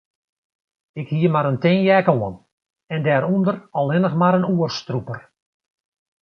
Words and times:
Ik 1.01 1.07
hie 1.13 1.29
mar 1.33 1.49
in 1.51 1.59
tin 1.63 1.79
jack 1.87 2.07
oan 2.13 2.35
en 2.93 3.01
dêrûnder 3.05 3.57
allinnich 3.79 4.17
mar 4.21 4.35
in 4.39 4.47
oerstrûper. 4.53 5.19